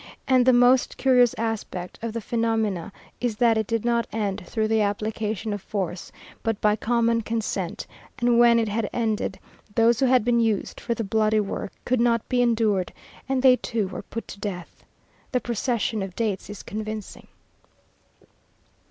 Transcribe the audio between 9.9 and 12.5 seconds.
who had been used for the bloody work could not be